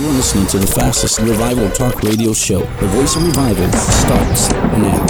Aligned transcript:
You're 0.00 0.12
listening 0.12 0.46
to 0.46 0.58
the 0.58 0.66
fastest 0.66 1.18
revival 1.18 1.68
talk 1.72 2.02
radio 2.02 2.32
show. 2.32 2.60
The 2.60 2.86
voice 2.86 3.16
of 3.16 3.26
revival 3.26 3.70
starts 3.70 4.50
now. 4.50 5.06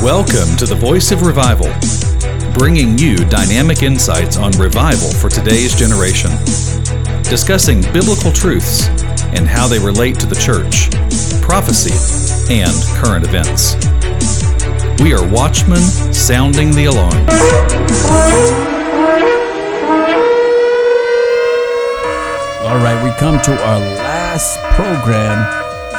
Welcome 0.00 0.56
to 0.58 0.66
the 0.66 0.76
Voice 0.76 1.10
of 1.10 1.22
Revival, 1.22 1.66
bringing 2.54 2.96
you 2.96 3.16
dynamic 3.24 3.82
insights 3.82 4.36
on 4.36 4.52
revival 4.52 5.12
for 5.14 5.28
today's 5.28 5.74
generation, 5.74 6.30
discussing 7.24 7.82
biblical 7.92 8.30
truths 8.30 8.86
and 9.34 9.48
how 9.48 9.66
they 9.66 9.80
relate 9.80 10.14
to 10.20 10.26
the 10.26 10.36
church, 10.36 10.92
prophecy, 11.42 11.90
and 12.54 12.72
current 13.02 13.26
events. 13.26 13.74
We 15.02 15.12
are 15.12 15.28
watchmen 15.28 15.82
sounding 16.14 16.70
the 16.70 16.84
alarm. 16.84 18.79
All 22.70 22.78
right, 22.78 23.02
we 23.02 23.10
come 23.18 23.40
to 23.42 23.66
our 23.66 23.80
last 23.80 24.56
program 24.76 25.38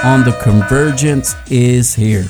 on 0.06 0.24
the 0.24 0.32
convergence 0.42 1.36
is 1.50 1.94
here. 1.94 2.24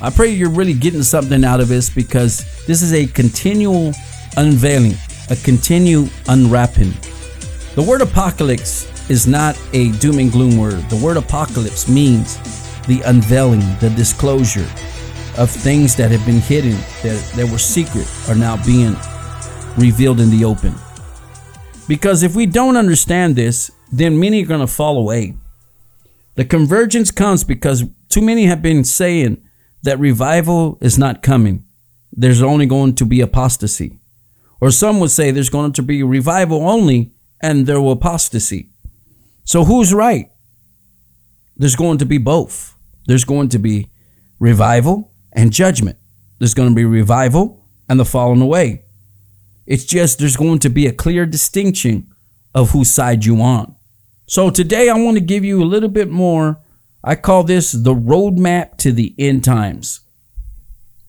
I 0.00 0.08
pray 0.08 0.30
you're 0.30 0.48
really 0.48 0.72
getting 0.72 1.02
something 1.02 1.44
out 1.44 1.60
of 1.60 1.68
this 1.68 1.90
because 1.90 2.38
this 2.64 2.80
is 2.80 2.94
a 2.94 3.06
continual 3.06 3.92
unveiling, 4.38 4.94
a 5.28 5.36
continual 5.36 6.08
unwrapping. 6.26 6.94
The 7.74 7.82
word 7.86 8.00
apocalypse 8.00 9.10
is 9.10 9.26
not 9.26 9.60
a 9.74 9.92
doom 9.98 10.20
and 10.20 10.32
gloom 10.32 10.56
word. 10.56 10.88
The 10.88 10.96
word 10.96 11.18
apocalypse 11.18 11.86
means 11.86 12.38
the 12.86 13.02
unveiling, 13.04 13.60
the 13.80 13.92
disclosure 13.94 14.66
of 15.36 15.50
things 15.50 15.94
that 15.96 16.10
have 16.12 16.24
been 16.24 16.40
hidden, 16.40 16.78
that, 17.02 17.32
that 17.36 17.46
were 17.52 17.58
secret, 17.58 18.10
are 18.26 18.34
now 18.34 18.56
being 18.64 18.96
revealed 19.76 20.20
in 20.20 20.30
the 20.30 20.46
open. 20.46 20.74
Because 21.88 22.22
if 22.22 22.34
we 22.34 22.46
don't 22.46 22.76
understand 22.76 23.36
this, 23.36 23.70
then 23.92 24.18
many 24.18 24.42
are 24.42 24.46
going 24.46 24.60
to 24.60 24.66
fall 24.66 24.98
away. 24.98 25.36
The 26.34 26.44
convergence 26.44 27.10
comes 27.10 27.44
because 27.44 27.84
too 28.08 28.20
many 28.20 28.46
have 28.46 28.60
been 28.60 28.84
saying 28.84 29.42
that 29.82 29.98
revival 29.98 30.78
is 30.80 30.98
not 30.98 31.22
coming. 31.22 31.64
There's 32.12 32.42
only 32.42 32.66
going 32.66 32.94
to 32.96 33.06
be 33.06 33.20
apostasy. 33.20 33.98
Or 34.60 34.70
some 34.70 35.00
would 35.00 35.10
say 35.10 35.30
there's 35.30 35.50
going 35.50 35.72
to 35.72 35.82
be 35.82 36.02
revival 36.02 36.68
only 36.68 37.12
and 37.40 37.66
there 37.66 37.80
will 37.80 37.92
apostasy. 37.92 38.70
So 39.44 39.64
who's 39.64 39.94
right? 39.94 40.30
There's 41.56 41.76
going 41.76 41.98
to 41.98 42.06
be 42.06 42.18
both. 42.18 42.76
There's 43.06 43.24
going 43.24 43.48
to 43.50 43.58
be 43.58 43.90
revival 44.40 45.12
and 45.32 45.52
judgment. 45.52 45.98
There's 46.38 46.54
going 46.54 46.70
to 46.70 46.74
be 46.74 46.84
revival 46.84 47.64
and 47.88 48.00
the 48.00 48.04
falling 48.04 48.42
away. 48.42 48.85
It's 49.66 49.84
just 49.84 50.18
there's 50.18 50.36
going 50.36 50.60
to 50.60 50.68
be 50.68 50.86
a 50.86 50.92
clear 50.92 51.26
distinction 51.26 52.08
of 52.54 52.70
whose 52.70 52.90
side 52.90 53.24
you 53.24 53.40
on. 53.40 53.74
So 54.26 54.50
today 54.50 54.88
I 54.88 54.94
want 54.94 55.16
to 55.16 55.22
give 55.22 55.44
you 55.44 55.62
a 55.62 55.64
little 55.64 55.88
bit 55.88 56.08
more. 56.08 56.60
I 57.02 57.14
call 57.14 57.44
this 57.44 57.72
the 57.72 57.94
roadmap 57.94 58.78
to 58.78 58.92
the 58.92 59.14
end 59.18 59.44
times. 59.44 60.00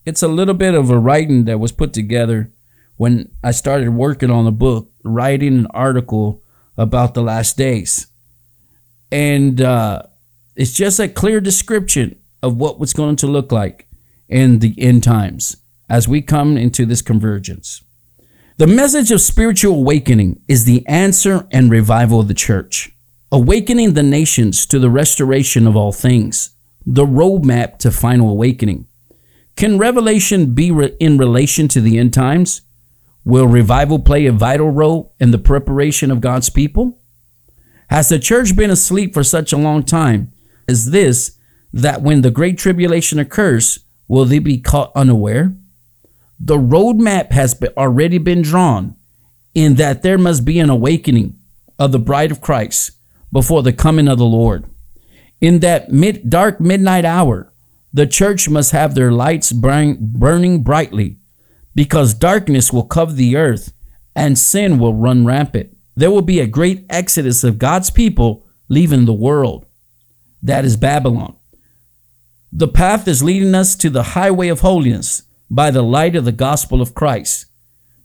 It's 0.04 0.22
a 0.22 0.28
little 0.28 0.54
bit 0.54 0.74
of 0.74 0.90
a 0.90 0.98
writing 0.98 1.44
that 1.44 1.58
was 1.58 1.72
put 1.72 1.92
together 1.92 2.52
when 2.96 3.30
I 3.42 3.52
started 3.52 3.90
working 3.90 4.30
on 4.30 4.44
the 4.44 4.52
book, 4.52 4.90
writing 5.04 5.58
an 5.58 5.66
article 5.70 6.42
about 6.76 7.14
the 7.14 7.22
last 7.22 7.56
days. 7.56 8.06
And 9.10 9.60
uh, 9.60 10.02
it's 10.56 10.72
just 10.72 10.98
a 10.98 11.08
clear 11.08 11.40
description 11.40 12.18
of 12.42 12.56
what 12.56 12.78
was 12.78 12.92
going 12.92 13.16
to 13.16 13.26
look 13.26 13.52
like 13.52 13.86
in 14.28 14.58
the 14.58 14.74
end 14.78 15.02
times 15.02 15.56
as 15.88 16.06
we 16.06 16.20
come 16.22 16.56
into 16.56 16.84
this 16.84 17.02
convergence. 17.02 17.82
The 18.58 18.66
message 18.66 19.12
of 19.12 19.20
spiritual 19.20 19.76
awakening 19.76 20.42
is 20.48 20.64
the 20.64 20.84
answer 20.88 21.46
and 21.52 21.70
revival 21.70 22.18
of 22.18 22.26
the 22.26 22.34
church, 22.34 22.90
awakening 23.30 23.94
the 23.94 24.02
nations 24.02 24.66
to 24.66 24.80
the 24.80 24.90
restoration 24.90 25.64
of 25.64 25.76
all 25.76 25.92
things, 25.92 26.56
the 26.84 27.06
roadmap 27.06 27.78
to 27.78 27.92
final 27.92 28.28
awakening. 28.30 28.88
Can 29.54 29.78
revelation 29.78 30.54
be 30.54 30.72
re- 30.72 30.96
in 30.98 31.18
relation 31.18 31.68
to 31.68 31.80
the 31.80 31.98
end 31.98 32.12
times? 32.12 32.62
Will 33.24 33.46
revival 33.46 34.00
play 34.00 34.26
a 34.26 34.32
vital 34.32 34.70
role 34.70 35.14
in 35.20 35.30
the 35.30 35.38
preparation 35.38 36.10
of 36.10 36.20
God's 36.20 36.50
people? 36.50 36.98
Has 37.90 38.08
the 38.08 38.18
church 38.18 38.56
been 38.56 38.72
asleep 38.72 39.14
for 39.14 39.22
such 39.22 39.52
a 39.52 39.56
long 39.56 39.84
time? 39.84 40.32
Is 40.66 40.90
this 40.90 41.38
that 41.72 42.02
when 42.02 42.22
the 42.22 42.32
great 42.32 42.58
tribulation 42.58 43.20
occurs, 43.20 43.78
will 44.08 44.24
they 44.24 44.40
be 44.40 44.58
caught 44.58 44.90
unaware? 44.96 45.54
The 46.40 46.56
roadmap 46.56 47.32
has 47.32 47.54
been, 47.54 47.72
already 47.76 48.18
been 48.18 48.42
drawn 48.42 48.96
in 49.54 49.74
that 49.74 50.02
there 50.02 50.18
must 50.18 50.44
be 50.44 50.58
an 50.58 50.70
awakening 50.70 51.36
of 51.78 51.92
the 51.92 51.98
bride 51.98 52.30
of 52.30 52.40
Christ 52.40 52.92
before 53.32 53.62
the 53.62 53.72
coming 53.72 54.08
of 54.08 54.18
the 54.18 54.24
Lord. 54.24 54.64
In 55.40 55.60
that 55.60 55.90
mid, 55.90 56.28
dark 56.30 56.60
midnight 56.60 57.04
hour, 57.04 57.52
the 57.92 58.06
church 58.06 58.48
must 58.48 58.72
have 58.72 58.94
their 58.94 59.12
lights 59.12 59.52
burn, 59.52 59.96
burning 60.00 60.62
brightly 60.62 61.18
because 61.74 62.14
darkness 62.14 62.72
will 62.72 62.84
cover 62.84 63.12
the 63.12 63.36
earth 63.36 63.72
and 64.14 64.38
sin 64.38 64.78
will 64.78 64.94
run 64.94 65.24
rampant. 65.24 65.76
There 65.96 66.10
will 66.10 66.22
be 66.22 66.40
a 66.40 66.46
great 66.46 66.84
exodus 66.90 67.44
of 67.44 67.58
God's 67.58 67.90
people 67.90 68.46
leaving 68.68 69.04
the 69.04 69.12
world. 69.12 69.66
That 70.42 70.64
is 70.64 70.76
Babylon. 70.76 71.36
The 72.52 72.68
path 72.68 73.08
is 73.08 73.22
leading 73.22 73.54
us 73.54 73.74
to 73.76 73.90
the 73.90 74.02
highway 74.02 74.48
of 74.48 74.60
holiness 74.60 75.22
by 75.50 75.70
the 75.70 75.82
light 75.82 76.14
of 76.14 76.24
the 76.24 76.32
gospel 76.32 76.80
of 76.80 76.94
Christ. 76.94 77.46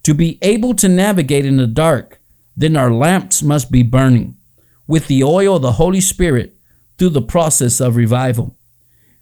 To 0.04 0.14
be 0.14 0.38
able 0.42 0.74
to 0.76 0.90
navigate 0.90 1.46
in 1.46 1.58
the 1.58 1.68
dark, 1.68 2.20
then 2.56 2.76
our 2.76 2.92
lamps 2.92 3.42
must 3.42 3.72
be 3.72 3.84
burning 3.84 4.38
with 4.88 5.08
the 5.08 5.24
oil 5.24 5.56
of 5.56 5.62
the 5.62 5.74
Holy 5.74 6.02
Spirit 6.02 6.56
through 6.98 7.10
the 7.10 7.22
process 7.22 7.80
of 7.80 7.96
revival. 7.96 8.58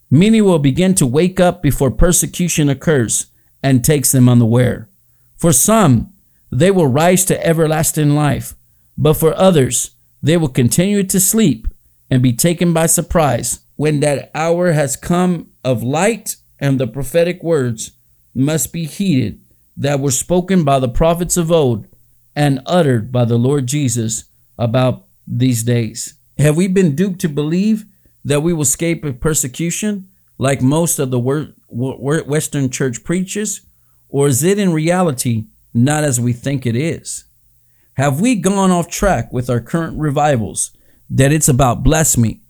Many 0.10 0.42
will 0.42 0.60
begin 0.60 0.96
to 0.96 1.08
wake 1.08 1.40
up 1.40 1.62
before 1.62 1.92
persecution 1.92 2.68
occurs 2.68 3.28
and 3.64 3.84
takes 3.84 4.12
them 4.12 4.28
unaware. 4.28 4.90
For 5.38 5.54
some, 5.54 6.14
they 6.52 6.72
will 6.72 6.88
rise 6.88 7.24
to 7.26 7.46
everlasting 7.46 8.16
life, 8.16 8.56
but 8.98 9.14
for 9.14 9.34
others, 9.36 9.92
they 10.22 10.36
will 10.36 10.50
continue 10.50 11.04
to 11.04 11.20
sleep 11.20 11.68
and 12.10 12.22
be 12.22 12.34
taken 12.34 12.74
by 12.74 12.88
surprise 12.88 13.62
when 13.78 14.02
that 14.02 14.30
hour 14.36 14.74
has 14.74 14.96
come 14.96 15.52
of 15.64 15.82
light 15.82 16.36
and 16.60 16.80
the 16.80 16.88
prophetic 16.88 17.42
words 17.42 17.92
must 18.34 18.72
be 18.72 18.86
heeded 18.86 19.42
that 19.78 20.00
were 20.00 20.12
spoken 20.12 20.64
by 20.64 20.80
the 20.80 20.90
prophets 20.90 21.38
of 21.38 21.52
old 21.52 21.88
and 22.36 22.62
uttered 22.66 23.12
by 23.12 23.26
the 23.26 23.38
Lord 23.38 23.68
Jesus 23.68 24.26
about 24.58 25.06
these 25.28 25.64
days. 25.64 26.16
Have 26.38 26.56
we 26.56 26.68
been 26.68 26.96
duped 26.96 27.20
to 27.22 27.30
believe 27.30 27.86
that 28.24 28.42
we 28.42 28.54
will 28.54 28.62
escape 28.62 29.20
persecution 29.20 30.08
like 30.38 30.62
most 30.62 31.00
of 31.00 31.12
the 31.12 31.20
Western 31.70 32.70
church 32.70 33.04
preaches? 33.04 33.62
Or 34.10 34.28
is 34.28 34.44
it 34.44 34.60
in 34.60 34.74
reality 34.74 35.46
not 35.74 36.04
as 36.04 36.20
we 36.20 36.34
think 36.34 36.66
it 36.66 36.76
is? 36.76 37.26
Have 37.96 38.22
we 38.22 38.36
gone 38.36 38.72
off 38.72 38.90
track 38.90 39.32
with 39.32 39.50
our 39.50 39.60
current 39.60 40.00
revivals 40.00 40.72
that 41.10 41.32
it's 41.32 41.50
about 41.50 41.84
bless 41.84 42.18
me, 42.18 42.42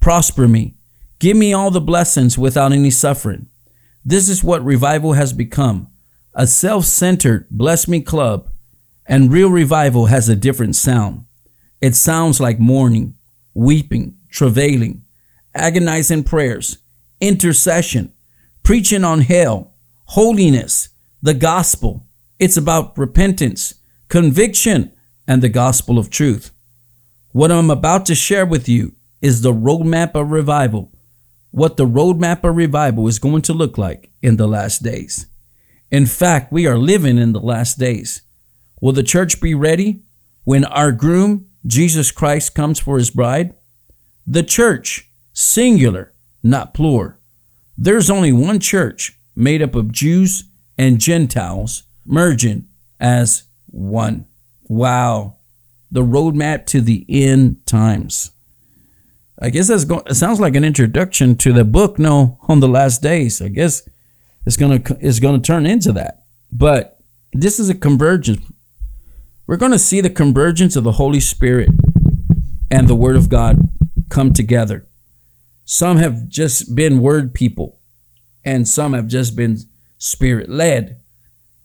prosper 0.00 0.48
me, 0.48 0.74
give 1.18 1.36
me 1.36 1.52
all 1.52 1.70
the 1.70 1.80
blessings 1.80 2.36
without 2.36 2.72
any 2.72 2.90
suffering? 2.90 3.46
This 4.08 4.30
is 4.30 4.42
what 4.42 4.64
revival 4.64 5.12
has 5.12 5.34
become 5.34 5.88
a 6.32 6.46
self 6.46 6.86
centered 6.86 7.46
bless 7.50 7.86
me 7.86 8.00
club, 8.00 8.48
and 9.04 9.30
real 9.30 9.50
revival 9.50 10.06
has 10.06 10.30
a 10.30 10.34
different 10.34 10.76
sound. 10.76 11.26
It 11.82 11.94
sounds 11.94 12.40
like 12.40 12.58
mourning, 12.58 13.16
weeping, 13.52 14.16
travailing, 14.30 15.04
agonizing 15.54 16.24
prayers, 16.24 16.78
intercession, 17.20 18.14
preaching 18.62 19.04
on 19.04 19.20
hell, 19.20 19.74
holiness, 20.04 20.88
the 21.20 21.34
gospel. 21.34 22.06
It's 22.38 22.56
about 22.56 22.96
repentance, 22.96 23.74
conviction, 24.08 24.90
and 25.26 25.42
the 25.42 25.50
gospel 25.50 25.98
of 25.98 26.08
truth. 26.08 26.50
What 27.32 27.52
I'm 27.52 27.70
about 27.70 28.06
to 28.06 28.14
share 28.14 28.46
with 28.46 28.70
you 28.70 28.94
is 29.20 29.42
the 29.42 29.52
roadmap 29.52 30.14
of 30.14 30.30
revival 30.30 30.92
what 31.50 31.76
the 31.76 31.86
roadmap 31.86 32.44
of 32.44 32.56
revival 32.56 33.08
is 33.08 33.18
going 33.18 33.42
to 33.42 33.52
look 33.52 33.78
like 33.78 34.10
in 34.22 34.36
the 34.36 34.46
last 34.46 34.82
days. 34.82 35.26
In 35.90 36.06
fact, 36.06 36.52
we 36.52 36.66
are 36.66 36.78
living 36.78 37.18
in 37.18 37.32
the 37.32 37.40
last 37.40 37.78
days. 37.78 38.22
Will 38.80 38.92
the 38.92 39.02
church 39.02 39.40
be 39.40 39.54
ready 39.54 40.02
when 40.44 40.64
our 40.66 40.92
groom, 40.92 41.46
Jesus 41.66 42.10
Christ, 42.10 42.54
comes 42.54 42.78
for 42.78 42.98
his 42.98 43.10
bride? 43.10 43.54
The 44.26 44.42
church, 44.42 45.10
singular, 45.32 46.12
not 46.42 46.74
plural. 46.74 47.14
There's 47.76 48.10
only 48.10 48.32
one 48.32 48.60
church 48.60 49.18
made 49.34 49.62
up 49.62 49.74
of 49.74 49.92
Jews 49.92 50.44
and 50.76 51.00
Gentiles 51.00 51.84
merging 52.04 52.68
as 53.00 53.44
one. 53.66 54.26
Wow. 54.64 55.36
The 55.90 56.02
roadmap 56.02 56.66
to 56.66 56.80
the 56.80 57.06
end 57.08 57.64
times. 57.66 58.32
I 59.40 59.50
guess 59.50 59.68
that's 59.68 59.84
going. 59.84 60.02
It 60.06 60.14
sounds 60.14 60.40
like 60.40 60.56
an 60.56 60.64
introduction 60.64 61.36
to 61.36 61.52
the 61.52 61.64
book. 61.64 61.98
No, 61.98 62.38
on 62.48 62.60
the 62.60 62.68
last 62.68 63.02
days. 63.02 63.40
I 63.40 63.48
guess 63.48 63.88
it's 64.44 64.56
gonna 64.56 64.80
it's 65.00 65.20
gonna 65.20 65.38
turn 65.38 65.66
into 65.66 65.92
that. 65.92 66.24
But 66.50 66.98
this 67.32 67.60
is 67.60 67.68
a 67.68 67.74
convergence. 67.74 68.44
we're 69.46 69.56
to 69.56 69.78
see 69.78 70.00
the 70.00 70.10
convergence 70.10 70.74
of 70.76 70.84
the 70.84 70.92
Holy 70.92 71.20
Spirit 71.20 71.68
and 72.70 72.88
the 72.88 72.96
Word 72.96 73.16
of 73.16 73.28
God 73.28 73.68
come 74.08 74.32
together. 74.32 74.86
Some 75.64 75.98
have 75.98 76.28
just 76.28 76.74
been 76.74 77.00
Word 77.00 77.34
people, 77.34 77.78
and 78.44 78.66
some 78.66 78.92
have 78.94 79.06
just 79.06 79.36
been 79.36 79.58
Spirit 79.98 80.48
led. 80.48 81.00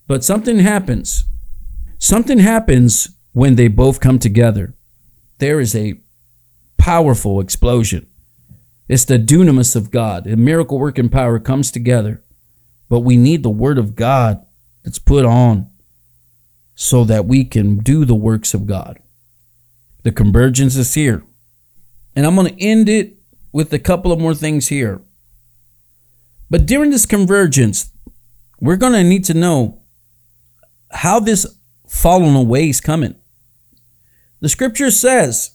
But 0.08 0.24
something 0.24 0.60
happens. 0.60 1.26
Something 1.98 2.40
happens 2.40 3.10
when 3.32 3.56
they 3.56 3.68
both 3.68 4.00
come 4.00 4.20
together. 4.20 4.76
There 5.40 5.60
is 5.60 5.76
a 5.76 6.03
powerful 6.84 7.40
explosion. 7.40 8.06
It's 8.90 9.06
the 9.06 9.18
dunamis 9.18 9.74
of 9.74 9.90
God. 9.90 10.28
A 10.28 10.36
miracle 10.36 10.78
working 10.78 11.08
power 11.08 11.40
comes 11.40 11.72
together. 11.72 12.22
But 12.90 13.00
we 13.00 13.16
need 13.16 13.42
the 13.42 13.50
Word 13.50 13.78
of 13.78 13.96
God 13.96 14.46
that's 14.84 15.00
put 15.00 15.24
on 15.24 15.70
so 16.76 17.06
that 17.06 17.26
we 17.26 17.46
can 17.46 17.78
do 17.78 18.04
the 18.04 18.14
works 18.14 18.54
of 18.54 18.68
God. 18.68 19.00
The 20.02 20.12
convergence 20.12 20.76
is 20.76 20.94
here. 20.94 21.24
And 22.18 22.26
I'm 22.26 22.36
going 22.36 22.54
to 22.54 22.62
end 22.62 22.90
it 22.90 23.16
with 23.54 23.72
a 23.72 23.80
couple 23.80 24.12
of 24.12 24.20
more 24.20 24.36
things 24.36 24.68
here. 24.68 25.00
But 26.50 26.66
during 26.66 26.92
this 26.92 27.06
convergence, 27.06 27.94
we're 28.60 28.76
going 28.76 28.92
to 28.92 29.06
need 29.06 29.24
to 29.26 29.34
know 29.34 29.82
how 30.92 31.22
this 31.22 31.48
falling 31.88 32.36
away 32.36 32.68
is 32.68 32.82
coming. 32.82 33.16
The 34.42 34.50
scripture 34.50 34.92
says 34.92 35.53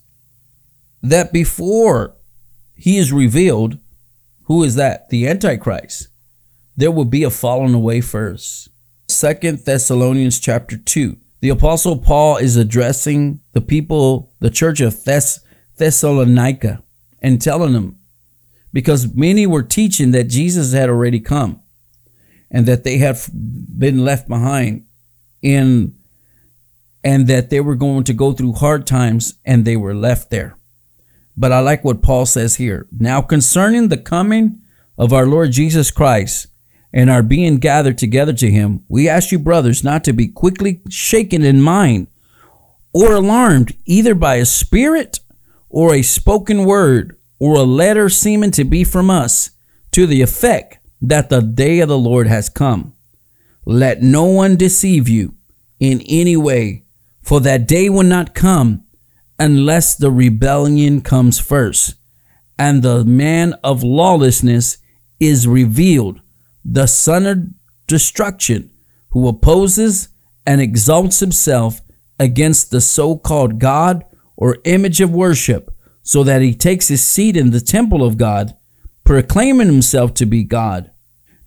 that 1.02 1.32
before 1.32 2.14
he 2.74 2.98
is 2.98 3.12
revealed, 3.12 3.78
who 4.44 4.62
is 4.62 4.74
that? 4.76 5.08
The 5.10 5.26
Antichrist. 5.28 6.08
There 6.76 6.90
will 6.90 7.04
be 7.04 7.24
a 7.24 7.30
falling 7.30 7.74
away 7.74 8.00
first. 8.00 8.68
Second 9.08 9.64
Thessalonians 9.64 10.38
chapter 10.38 10.76
2. 10.76 11.16
The 11.40 11.48
apostle 11.50 11.98
Paul 11.98 12.36
is 12.36 12.56
addressing 12.56 13.40
the 13.52 13.60
people, 13.60 14.32
the 14.40 14.50
church 14.50 14.80
of 14.80 14.98
Thess- 14.98 15.40
Thessalonica, 15.76 16.82
and 17.20 17.40
telling 17.40 17.72
them 17.72 17.98
because 18.72 19.14
many 19.14 19.46
were 19.46 19.62
teaching 19.62 20.10
that 20.12 20.24
Jesus 20.24 20.72
had 20.72 20.88
already 20.88 21.20
come 21.20 21.60
and 22.50 22.66
that 22.66 22.84
they 22.84 22.98
had 22.98 23.18
been 23.32 24.04
left 24.04 24.28
behind 24.28 24.86
in 25.42 25.94
and 27.04 27.26
that 27.28 27.50
they 27.50 27.60
were 27.60 27.76
going 27.76 28.04
to 28.04 28.12
go 28.12 28.32
through 28.32 28.52
hard 28.54 28.86
times 28.86 29.34
and 29.44 29.64
they 29.64 29.76
were 29.76 29.94
left 29.94 30.30
there. 30.30 30.57
But 31.38 31.52
I 31.52 31.60
like 31.60 31.84
what 31.84 32.02
Paul 32.02 32.26
says 32.26 32.56
here. 32.56 32.88
Now 32.90 33.22
concerning 33.22 33.88
the 33.88 33.96
coming 33.96 34.60
of 34.98 35.12
our 35.12 35.24
Lord 35.24 35.52
Jesus 35.52 35.92
Christ 35.92 36.48
and 36.92 37.08
our 37.08 37.22
being 37.22 37.58
gathered 37.58 37.96
together 37.96 38.32
to 38.32 38.50
him, 38.50 38.84
we 38.88 39.08
ask 39.08 39.30
you, 39.30 39.38
brothers, 39.38 39.84
not 39.84 40.02
to 40.04 40.12
be 40.12 40.26
quickly 40.26 40.82
shaken 40.88 41.44
in 41.44 41.62
mind 41.62 42.08
or 42.92 43.12
alarmed 43.12 43.76
either 43.86 44.16
by 44.16 44.34
a 44.34 44.44
spirit 44.44 45.20
or 45.68 45.94
a 45.94 46.02
spoken 46.02 46.64
word 46.64 47.16
or 47.38 47.54
a 47.54 47.62
letter 47.62 48.08
seeming 48.08 48.50
to 48.50 48.64
be 48.64 48.82
from 48.82 49.08
us 49.08 49.50
to 49.92 50.08
the 50.08 50.22
effect 50.22 50.78
that 51.00 51.28
the 51.28 51.40
day 51.40 51.78
of 51.78 51.88
the 51.88 51.96
Lord 51.96 52.26
has 52.26 52.48
come. 52.48 52.94
Let 53.64 54.02
no 54.02 54.24
one 54.24 54.56
deceive 54.56 55.08
you 55.08 55.34
in 55.78 56.02
any 56.08 56.36
way, 56.36 56.82
for 57.22 57.40
that 57.42 57.68
day 57.68 57.88
will 57.88 58.02
not 58.02 58.34
come 58.34 58.82
unless 59.38 59.94
the 59.94 60.10
rebellion 60.10 61.00
comes 61.00 61.38
first 61.38 61.94
and 62.58 62.82
the 62.82 63.04
man 63.04 63.54
of 63.62 63.82
lawlessness 63.82 64.78
is 65.20 65.46
revealed 65.46 66.20
the 66.64 66.86
son 66.86 67.26
of 67.26 67.38
destruction, 67.86 68.70
who 69.10 69.26
opposes 69.28 70.08
and 70.46 70.60
exalts 70.60 71.20
himself 71.20 71.80
against 72.18 72.70
the 72.70 72.80
so 72.80 73.16
called 73.16 73.58
God 73.58 74.04
or 74.36 74.58
image 74.64 75.00
of 75.00 75.10
worship, 75.10 75.74
so 76.02 76.22
that 76.24 76.42
he 76.42 76.54
takes 76.54 76.88
his 76.88 77.02
seat 77.02 77.36
in 77.36 77.50
the 77.50 77.60
temple 77.60 78.04
of 78.04 78.16
God, 78.16 78.56
proclaiming 79.04 79.66
himself 79.66 80.14
to 80.14 80.26
be 80.26 80.44
God. 80.44 80.90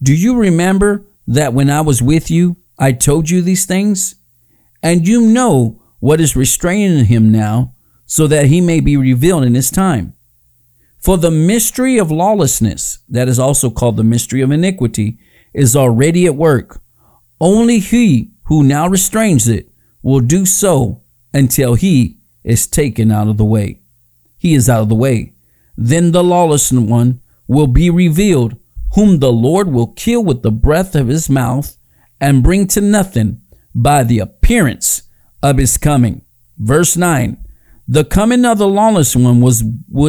Do 0.02 0.14
you 0.16 0.38
remember 0.38 1.06
that 1.28 1.54
when 1.54 1.70
I 1.70 1.82
was 1.82 2.02
with 2.02 2.32
you, 2.32 2.58
I 2.78 2.92
told 2.92 3.30
you 3.30 3.42
these 3.42 3.66
things? 3.66 4.16
And 4.82 5.08
you 5.08 5.22
know 5.22 5.82
what 6.00 6.20
is 6.20 6.36
restraining 6.36 7.06
him 7.06 7.32
now, 7.32 7.76
so 8.12 8.28
that 8.28 8.48
he 8.48 8.60
may 8.60 8.82
be 8.82 8.98
revealed 8.98 9.46
in 9.46 9.56
his 9.56 9.72
time. 9.72 10.14
For 11.00 11.18
the 11.18 11.32
mystery 11.32 11.98
of 11.98 12.12
lawlessness, 12.12 13.00
that 13.08 13.30
is 13.30 13.40
also 13.40 13.70
called 13.70 13.96
the 13.96 14.04
mystery 14.04 14.42
of 14.42 14.52
iniquity, 14.52 15.18
is 15.54 15.78
already 15.78 16.26
at 16.26 16.36
work. 16.36 16.82
Only 17.40 17.80
he 17.80 18.32
who 18.48 18.66
now 18.66 18.86
restrains 18.86 19.48
it 19.48 19.70
will 20.04 20.20
do 20.20 20.46
so 20.46 21.04
until 21.34 21.76
he 21.76 22.18
is 22.44 22.68
taken 22.68 23.12
out 23.12 23.30
of 23.30 23.38
the 23.38 23.46
way. 23.46 23.80
He 24.38 24.56
is 24.56 24.68
out 24.68 24.82
of 24.82 24.90
the 24.90 24.96
way. 24.96 25.32
Then 25.78 26.12
the 26.12 26.22
lawless 26.22 26.70
one 26.70 27.22
will 27.48 27.68
be 27.68 27.90
revealed, 27.90 28.58
whom 28.94 29.20
the 29.20 29.32
Lord 29.32 29.70
will 29.70 29.94
kill 29.94 30.22
with 30.22 30.42
the 30.42 30.52
breath 30.52 30.96
of 30.96 31.08
his 31.08 31.30
mouth 31.30 31.78
and 32.20 32.44
bring 32.44 32.68
to 32.68 32.82
nothing 32.82 33.40
by 33.74 34.04
the 34.04 34.20
appearance 34.20 35.04
of 35.42 35.60
his 35.60 35.78
coming. 35.78 36.26
Verse 36.58 36.98
9 36.98 37.38
the 37.88 38.06
coming 38.06 38.46
of 38.46 38.58
the 38.58 38.68
lawless 38.68 39.16
one 39.16 39.42
was 39.42 39.64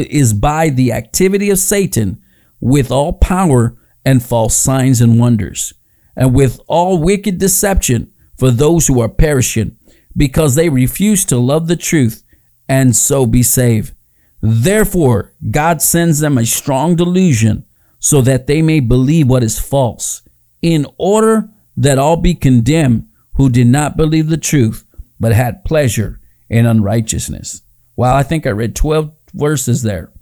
is 0.09 0.33
by 0.33 0.69
the 0.69 0.93
activity 0.93 1.51
of 1.51 1.59
Satan 1.59 2.23
with 2.61 2.91
all 2.91 3.15
power 3.15 3.77
and 4.05 4.23
false 4.23 4.57
signs 4.57 5.01
and 5.01 5.19
wonders, 5.19 5.73
and 6.17 6.35
with 6.35 6.61
all 6.67 6.99
wicked 6.99 7.39
deception 7.39 8.13
for 8.37 8.51
those 8.51 8.87
who 8.87 9.01
are 9.01 9.09
perishing, 9.09 9.77
because 10.17 10.55
they 10.55 10.69
refuse 10.69 11.25
to 11.25 11.39
love 11.39 11.67
the 11.67 11.77
truth 11.77 12.23
and 12.69 12.95
so 12.95 13.27
be 13.27 13.43
saved. 13.43 13.93
Therefore, 14.41 15.33
God 15.51 15.81
sends 15.81 16.21
them 16.21 16.39
a 16.39 16.47
strong 16.47 16.97
delusion 16.97 17.65
so 17.99 18.21
that 18.23 18.47
they 18.47 18.63
may 18.63 18.81
believe 18.81 19.29
what 19.29 19.45
is 19.45 19.59
false, 19.59 20.23
in 20.61 20.87
order 20.99 21.49
that 21.77 21.99
all 21.99 22.17
be 22.17 22.35
condemned 22.35 23.07
who 23.35 23.49
did 23.49 23.67
not 23.67 23.97
believe 23.97 24.29
the 24.29 24.37
truth, 24.37 24.85
but 25.19 25.33
had 25.33 25.65
pleasure 25.65 26.21
in 26.53 26.67
unrighteousness. 26.67 27.63
Wow, 27.97 28.15
I 28.15 28.23
think 28.23 28.47
I 28.47 28.51
read 28.51 28.77
12 28.77 29.11
verses 29.33 29.83
there. 29.83 30.13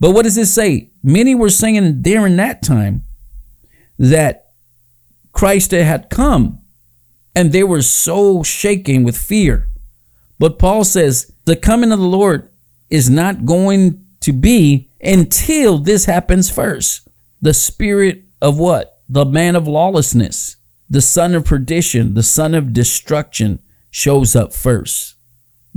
But 0.00 0.12
what 0.12 0.22
does 0.22 0.38
it 0.38 0.46
say? 0.46 0.90
Many 1.02 1.34
were 1.34 1.50
singing 1.50 2.00
during 2.00 2.36
that 2.36 2.62
time 2.62 3.04
that 3.98 4.52
Christ 5.32 5.72
had 5.72 6.08
come 6.08 6.60
and 7.34 7.52
they 7.52 7.62
were 7.62 7.82
so 7.82 8.42
shaken 8.42 9.04
with 9.04 9.16
fear. 9.16 9.68
But 10.38 10.58
Paul 10.58 10.84
says 10.84 11.32
the 11.44 11.56
coming 11.56 11.92
of 11.92 11.98
the 11.98 12.06
Lord 12.06 12.48
is 12.88 13.10
not 13.10 13.44
going 13.44 14.04
to 14.20 14.32
be 14.32 14.88
until 15.02 15.78
this 15.78 16.06
happens 16.06 16.50
first. 16.50 17.06
The 17.42 17.54
spirit 17.54 18.24
of 18.40 18.58
what? 18.58 19.02
The 19.08 19.26
man 19.26 19.54
of 19.54 19.68
lawlessness, 19.68 20.56
the 20.88 21.02
son 21.02 21.34
of 21.34 21.44
perdition, 21.44 22.14
the 22.14 22.22
son 22.22 22.54
of 22.54 22.72
destruction 22.72 23.60
shows 23.90 24.34
up 24.34 24.52
first. 24.54 25.16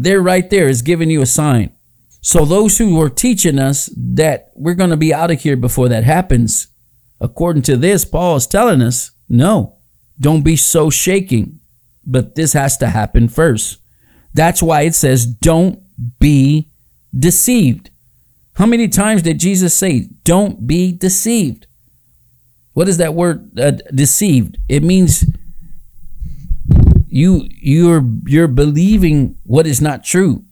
There, 0.01 0.20
right 0.20 0.50
there, 0.50 0.67
is 0.67 0.81
giving 0.81 1.12
you 1.12 1.22
a 1.22 1.27
sign. 1.27 1.75
So, 2.22 2.43
those 2.43 2.79
who 2.79 3.00
are 3.00 3.10
teaching 3.10 3.60
us 3.60 3.88
that 3.96 4.50
we're 4.55 4.74
going 4.74 4.89
to 4.89 4.98
be 4.98 5.13
out 5.13 5.29
of 5.29 5.41
here 5.41 5.55
before 5.55 5.89
that 5.89 6.03
happens, 6.03 6.70
according 7.20 7.62
to 7.63 7.77
this, 7.77 8.03
Paul 8.03 8.38
is 8.38 8.48
telling 8.48 8.81
us, 8.81 9.12
no, 9.29 9.77
don't 10.20 10.41
be 10.41 10.55
so 10.55 10.89
shaking. 10.89 11.60
But 12.03 12.34
this 12.34 12.53
has 12.53 12.77
to 12.77 12.88
happen 12.88 13.29
first. 13.29 13.77
That's 14.34 14.63
why 14.63 14.81
it 14.81 14.96
says, 14.96 15.27
don't 15.27 15.84
be 16.20 16.72
deceived. 17.15 17.91
How 18.55 18.65
many 18.65 18.88
times 18.88 19.22
did 19.22 19.39
Jesus 19.39 19.75
say, 19.75 20.10
don't 20.24 20.65
be 20.65 20.91
deceived? 20.91 21.67
What 22.74 22.89
is 22.89 22.98
that 22.98 23.13
word, 23.13 23.60
uh, 23.60 23.72
deceived? 23.93 24.58
It 24.67 24.81
means 24.81 25.25
you 27.12 27.48
you're 27.50 28.03
you're 28.25 28.48
believing 28.48 29.38
what 29.44 29.68
is 29.68 29.82
not 29.82 30.03
true 30.03 30.46